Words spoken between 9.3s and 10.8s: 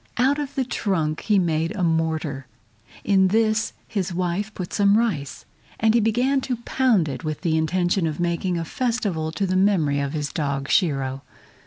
to the memory of his dog